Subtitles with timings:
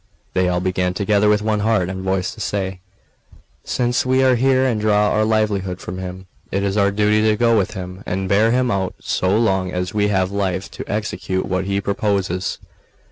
[0.33, 2.79] They all began together with one heart and voice to say:
[3.63, 7.35] "Since we are here, and draw our livelihood from him, it is our duty to
[7.37, 11.45] go with him and bear him out so long as we have life to execute
[11.45, 12.57] what he proposes.